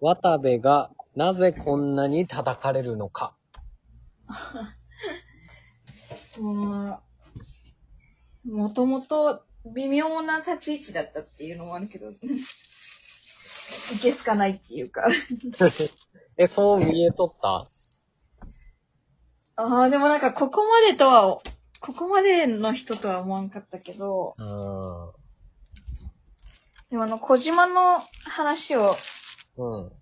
[0.00, 3.34] 渡部がなぜこんなに叩かれるのか。
[6.38, 7.00] も
[8.44, 9.42] う、もともと
[9.74, 12.16] 微妙な立ち位置だったっていうのもあるけど、い
[14.00, 15.06] けすかないっていうか。
[16.38, 17.66] え、そう見えとった？
[19.56, 21.40] ああ、でもなんかここまでとは、
[21.80, 25.12] ここまでの人とは思わんかったけど、うん。
[26.90, 28.94] でもあの、小島の話を
[29.56, 29.92] うん。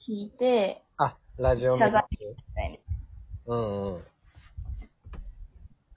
[0.00, 2.18] 聞いて、あ、ラジオ謝罪み
[2.54, 4.04] たいなうんうん。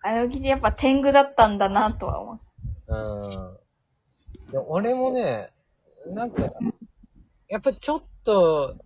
[0.02, 2.40] あれを聞いてやっぱ天狗だったんだなとは思
[2.88, 2.94] う。
[2.94, 3.58] う
[4.48, 4.52] ん。
[4.52, 5.52] で俺もね、
[6.08, 6.44] なんか、
[7.50, 8.78] やっぱちょっと、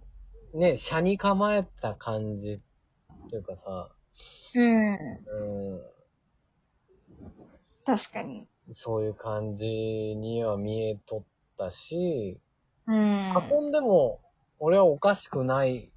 [0.53, 3.89] ね、車に構えた感じっていうかさ、
[4.55, 4.93] うん。
[4.93, 5.81] うん、
[7.85, 8.47] 確かに。
[8.71, 11.23] そういう感じには見えとっ
[11.57, 12.39] たし、
[12.87, 13.33] うん。
[13.51, 14.21] 運んでも、
[14.63, 15.91] 俺はおかしくない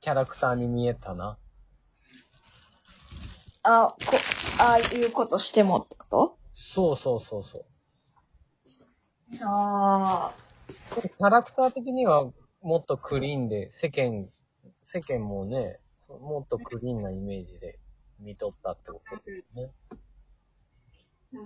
[0.00, 1.36] キャラクターに見えたな。
[3.64, 4.16] あ、こ、
[4.60, 7.64] ああいうことしてもってこそうそうそうそう。
[9.36, 10.34] とああ。
[10.92, 12.30] キャラクター的には
[12.62, 14.28] もっとクリーンで、世間、
[14.80, 17.80] 世間もね、もっとクリーンなイメージで
[18.20, 19.72] 見とったってことですね。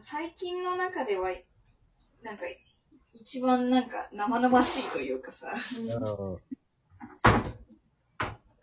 [0.00, 1.30] 最近の中では、
[2.22, 2.42] なんか、
[3.20, 5.52] 一番なんか生々しいというかさ。
[5.80, 6.57] うん。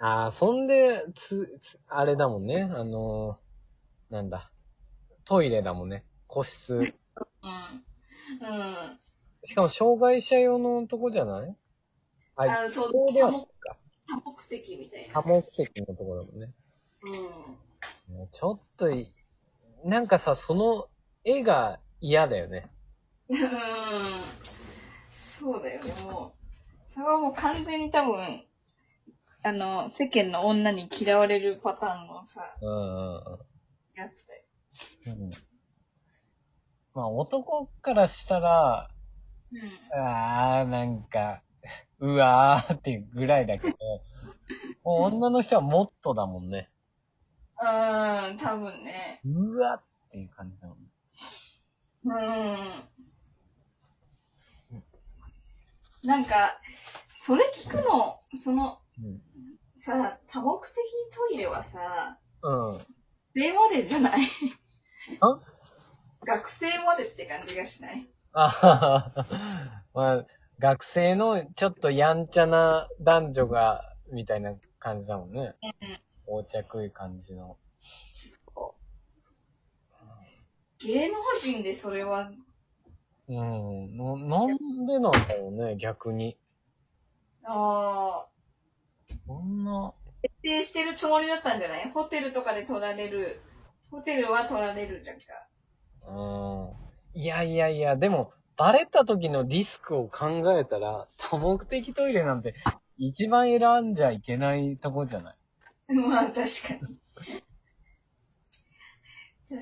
[0.07, 2.69] ああ、そんで、つ、つあれだもんね。
[2.71, 4.51] あのーなんだ。
[5.23, 6.05] トイレだもんね。
[6.27, 6.75] 個室。
[6.75, 6.85] うん。
[6.85, 6.93] うん。
[9.43, 11.55] しかも、障害者用のとこじゃない？
[12.35, 13.47] あ、あ、そう、そうでは多目
[14.07, 15.13] 多目的みたいな。
[15.23, 16.53] 多目的のところだもんね。
[18.09, 18.15] うん。
[18.15, 19.11] もうちょっとい、
[19.85, 20.87] なんかさ、その
[21.23, 22.69] 絵が嫌だよね。
[23.27, 23.39] うん。
[25.15, 26.35] そうだよね、も
[26.89, 26.93] う。
[26.93, 28.44] それはもう完全に多分、
[29.45, 33.21] あの、世間の女に嫌われるパターンのさ、うんうん
[33.95, 34.43] やつだよ。
[35.05, 35.23] うん。
[35.25, 35.31] うん。
[36.95, 38.89] まあ、男からしたら、
[39.51, 40.01] うん。
[40.01, 41.43] あー、なんか、
[41.99, 43.77] うわーっていうぐらいだけど、
[44.83, 46.71] もう女の人はもっとだもんね。
[47.61, 47.63] う
[48.33, 49.21] ん、多分ね。
[49.25, 50.89] うわっていう感じだもんね。
[54.71, 54.83] うん。
[56.09, 56.59] なんか、
[57.15, 59.21] それ聞くの、その、うん。
[59.77, 60.75] さ、多目的
[61.13, 62.77] トイレはさ、うん。
[62.77, 62.85] 学
[63.35, 64.19] 生までじゃない
[65.19, 65.39] あ？
[66.25, 68.09] 学生までって感じがしない？
[68.33, 69.25] あはは
[69.93, 70.25] まあ、
[70.59, 75.55] 学生のちょっとやんちゃな男女が、みたいな感じだもんね。
[75.61, 75.99] うん。
[76.27, 77.57] 横着い感じの。
[78.25, 78.75] そ
[80.81, 80.85] う。
[80.85, 82.31] 芸能人でそれは、
[83.27, 83.97] うん。
[83.97, 86.37] な、なんでなんだろうね、逆に。
[87.43, 88.27] ああ、
[89.27, 89.93] そんな、
[90.43, 91.91] 徹底してるつもりだったんじゃない？
[91.91, 93.41] ホテルとかで取られる、
[93.91, 95.47] ホテルは取られるじゃんか。
[96.07, 97.19] うん。
[97.21, 102.55] いやいやいや、でも、バレた時のリスクを考えたら、多目的トイレなんて、
[102.97, 105.35] 一番選んじゃいけないとこじゃない？
[105.93, 106.47] まあ、確かに。
[106.47, 106.79] 確か
[109.49, 109.59] に。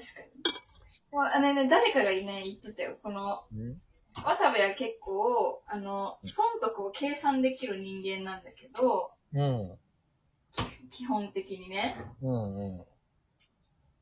[1.12, 2.97] まあ、あのね、誰かがね、言ってたよ。
[3.01, 3.81] この、うん
[4.16, 9.79] 渡部は結構、あの、損得を計算できる人間なんだけど、うん。
[10.91, 11.95] 基本的にね。
[12.21, 12.85] うんう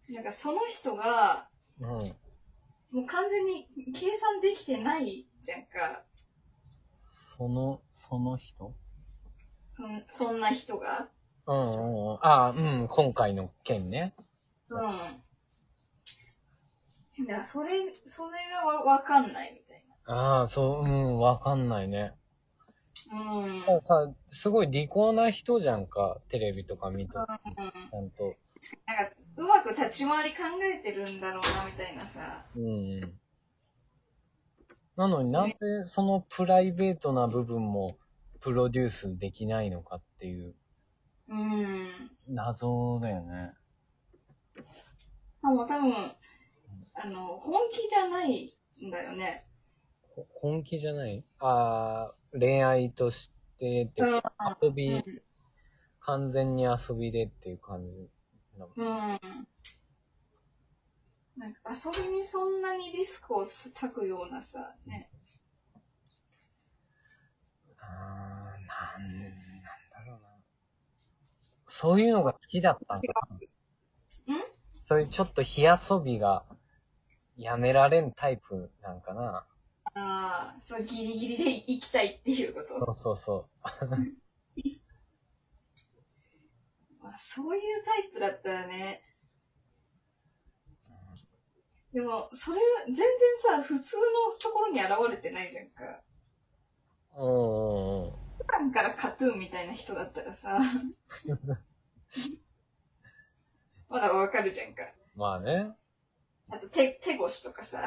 [0.10, 0.14] ん。
[0.14, 1.48] なんかその人が、
[1.80, 1.88] うん。
[1.88, 6.04] もう完全に計算できてないじゃんか。
[6.92, 8.74] その、その人？
[9.72, 11.10] そんそんな人が。
[11.48, 12.20] うんうんうん。
[12.22, 14.14] ああ、うん、今回の件ね。
[14.70, 14.80] うん。
[17.26, 22.14] だからそれ、それがわわかんないみたいああ、そう、うん、わかんないね。
[23.12, 23.74] な。
[23.74, 23.82] うん。
[23.82, 28.36] さ、すごい利口な人じゃんか、テレビとか見て、ちうんゃんと。
[28.86, 32.46] なんか、うまく立ち回り考えてるんだろうな、みたいなさ。
[32.56, 33.20] うんうん。
[34.98, 37.98] なのになんでそのプライベートな部分も
[38.40, 40.54] プロデュースできないのかっていう
[41.28, 42.12] うん。
[42.28, 43.54] 謎だよね。
[44.56, 46.16] でも多分、
[46.94, 49.48] あの、本気じゃないんだよね。
[50.16, 51.24] ほ本気じゃない？
[51.40, 55.04] ああ、恋愛としてっていうか、遊び、うん。
[56.00, 58.10] 完全に遊びでっていう感じ
[58.58, 58.72] なの。
[58.76, 59.20] うん。
[61.38, 65.12] なんか遊びにそんなにリスクを割くようなさ、ね。
[67.80, 69.34] ああ、なん、なん
[69.90, 70.28] だろうな。
[71.68, 73.36] そういうのが好きだったんかな。
[73.36, 73.40] ん？
[74.74, 76.46] そういうちょっと火遊びが
[77.38, 79.46] やめられんタイプなんかな。
[79.94, 82.94] ああ、そうギリギリで行きたいっていうこと？
[82.94, 83.48] そうそう
[83.86, 83.86] そう。
[87.02, 89.04] まあ、そういうタイプだったらね。
[91.94, 93.06] でも、それは全然
[93.58, 94.04] さ、普通の
[94.40, 96.02] ところに現れてないじゃんか。
[97.18, 98.12] うんうんうん。
[98.38, 100.58] 普段からカトゥーンみたいな人だったらさ、
[103.90, 104.84] まだわかるじゃんか。
[105.16, 105.76] まあね。
[106.50, 107.86] あと手、手越しとかさ。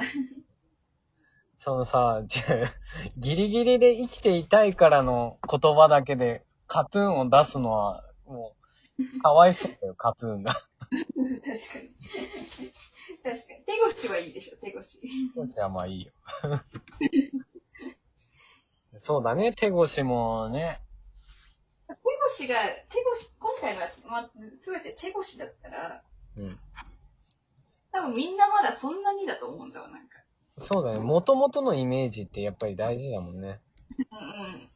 [1.65, 2.75] そのさ、じゃあ
[3.17, 8.55] ギリギリで生きていたいからの言葉だけで、カトゥーンを出すのは、も
[8.99, 10.53] う、 かわいそうだよ、カトゥーンが。
[10.53, 11.01] 確かに。
[13.23, 13.65] 確かに。
[13.65, 15.01] 手越しはいいでしょ、手越し。
[15.43, 16.13] じゃあまあいいよ。
[19.01, 20.83] そうだね、手越しもね。
[21.89, 22.03] 手越
[22.43, 22.57] しが、
[22.91, 26.05] 手越し、今回のは、ま、すべて手越しだったら、
[26.37, 26.61] うん。
[27.91, 30.24] 多分みんなまだそんなにだと思うんだよ、なんか。
[30.57, 33.61] そうだね、元々のイメージってやっぱり大事だもんね。
[34.11, 34.71] うんうん。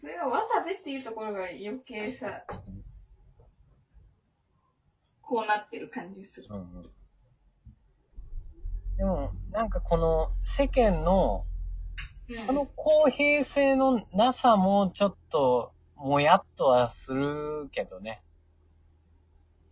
[0.00, 2.44] それが渡部っていうところが余計さ、
[5.22, 6.48] こうなってる感じする。
[6.50, 6.90] うんうん。
[8.96, 18.22] でも、なんかこの世間の、うんこの公平性のなさもちょっと、もやっとはするけどね。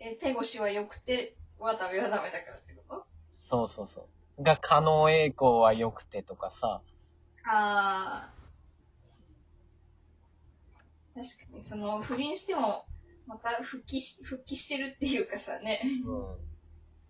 [0.00, 3.06] え、手越しは良くて、渡部はダメだからってこと？
[3.30, 4.04] そうそうそう。
[4.40, 6.80] が、可能栄光は良くてとかさ。
[7.44, 8.38] あー。
[11.22, 12.84] 確かに、その、不倫しても、
[13.26, 16.32] また復帰し、復帰してるっていうかさね、うん。
[16.32, 16.38] うん。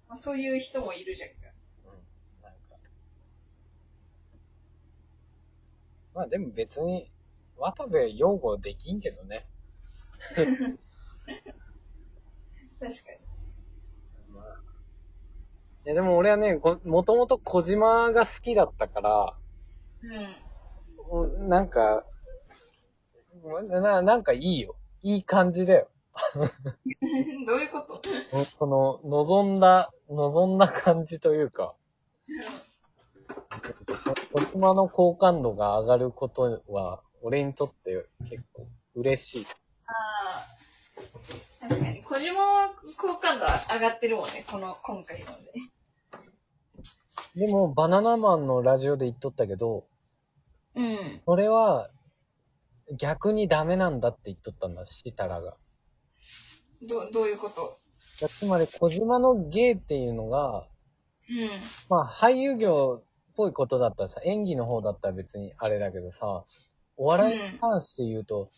[0.08, 1.36] まあ、そういう人もいるじゃんか。
[2.42, 2.58] なんか。
[6.14, 7.10] まあでも別に、
[7.56, 9.46] 渡部擁護できんけどね。
[10.38, 10.78] 確か
[12.80, 13.27] まあ。
[15.88, 19.34] いやでも俺はね、こもともと小島が好きだったから、
[20.02, 20.26] に。
[21.12, 21.34] うん。
[21.40, 22.04] うんなんか、
[23.70, 24.76] な、なんかいいよ。
[25.00, 25.88] いい感じだよ。
[26.34, 28.02] どういうこと？
[28.58, 31.74] この、望んだ、望んだ感じというか、
[34.34, 39.46] 小島の好感度が上がることは、俺にとって結構嬉しい。
[39.86, 39.92] あ
[41.62, 41.68] あ。
[41.70, 45.52] 確かに、小島は好感度上がってるもんね、この、今回ので。
[47.34, 49.86] でも、バナナマンのラジオで言っとったけど、
[50.74, 51.20] うん。
[51.24, 51.90] それは、
[52.98, 55.56] 逆にダメなんだって言っとったんだ、シタラが。
[56.82, 57.78] ど、どういうこと？
[58.20, 60.66] いやつまり、小島の芸っていうのが、
[61.30, 61.50] うん。
[61.88, 63.04] まあ、俳優業っ
[63.36, 66.44] ぽいことだったらさ、演技の方だったら別にあれだけどさ、
[66.96, 68.50] お笑いに関して言うと、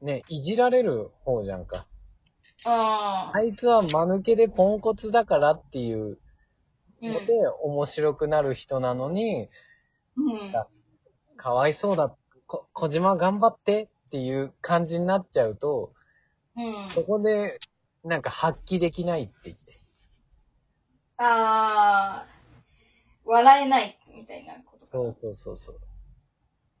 [0.00, 1.86] ね、いじられる方じゃんか。
[2.64, 3.36] ああ。
[3.36, 6.18] あいつは間抜けでポンコツだからっていううん
[7.02, 7.32] ので、
[7.62, 9.48] 面白くなる人なのに、
[10.16, 10.52] うん。
[11.36, 12.14] かわいそうだ、
[12.46, 15.92] こ、小島頑張ってっていう感じになっちゃうと、
[16.56, 16.88] うん。
[16.90, 17.58] そこで、
[18.04, 19.78] なんか発揮できないって言って。
[21.18, 22.26] ああ。
[23.24, 24.86] 笑えない、みたいなことか。
[24.86, 25.80] そうそうそうそう。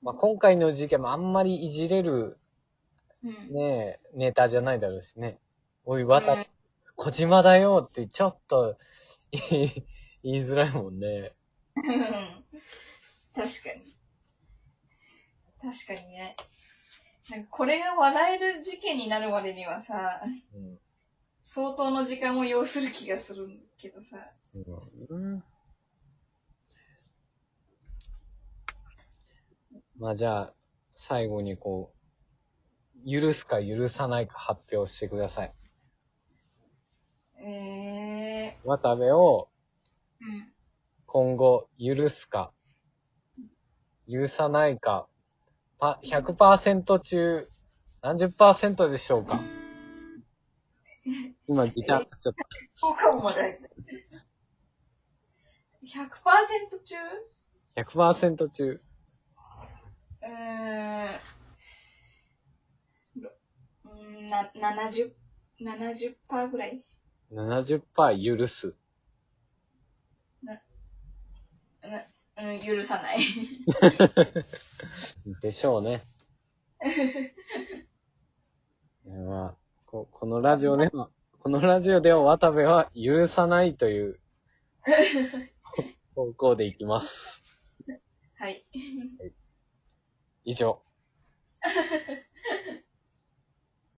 [0.02, 2.38] まあ、今回の事件もあんまりいじれる
[3.24, 3.54] うん。
[4.14, 5.38] ネタじゃないだろうしね。
[5.84, 6.46] おい、わた、うん
[6.94, 8.76] 小島だよってちょっと
[10.22, 11.32] 言いづらいもんね。
[11.76, 12.42] うん
[13.34, 13.96] 確かに。
[15.60, 16.36] 確かにね。
[17.30, 20.20] なんかこれが笑える事件になるまでにはさ、
[20.54, 20.78] うん。
[21.44, 23.48] 相当の時間を要する気がする
[23.78, 24.18] けどさ。
[25.08, 25.44] うん。
[29.98, 30.54] まあじゃあ、
[30.94, 31.92] 最後にこ
[33.06, 35.52] う、許すか許さないか発表してください。
[37.38, 39.51] ええ渡部を。
[41.06, 42.52] 今後許すか、
[44.10, 45.06] 許さないか、
[45.78, 47.48] パ100%中
[48.02, 49.38] 何十パーセントでしょうか？
[51.48, 52.44] 今ギター、ちょっと、
[52.76, 53.42] そうかもまだ。
[55.84, 56.96] 100%中
[57.76, 58.64] 100%中。
[58.64, 61.20] うーん。
[63.20, 63.30] ろ
[63.84, 65.12] うーんな、70、
[65.60, 66.84] 70%ぐらい
[67.32, 68.76] ？70%許す。
[71.82, 73.18] うん、許さない。
[75.42, 76.04] でしょうね。
[79.04, 84.20] まあ、ここのラジオでは、このラジオでは渡部は許さないという
[86.14, 87.42] 方向でいきます。
[88.36, 88.64] はい。
[90.44, 90.82] 以上。